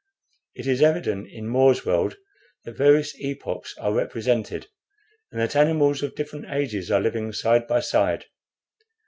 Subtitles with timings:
[0.55, 2.15] It is evident that in More's world
[2.65, 4.65] various epochs are represented,
[5.31, 8.25] and that animals of different ages are living side by side."